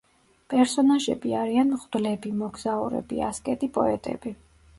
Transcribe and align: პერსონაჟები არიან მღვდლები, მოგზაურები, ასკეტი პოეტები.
პერსონაჟები 0.51 1.35
არიან 1.41 1.69
მღვდლები, 1.73 2.33
მოგზაურები, 2.41 3.21
ასკეტი 3.29 3.71
პოეტები. 3.79 4.35